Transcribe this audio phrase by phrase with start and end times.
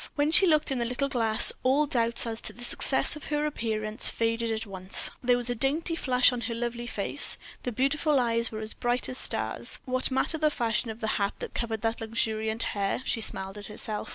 [0.15, 3.45] When she looked in the little glass all doubts as to the success of her
[3.45, 5.11] appearance faded at once.
[5.21, 9.19] There was a dainty flush on her lovely face, the beautiful eyes were bright as
[9.19, 9.77] stars.
[9.85, 13.03] What matter the fashion of the hat that covered that luxuriant hair?
[13.05, 14.09] She smiled at herself.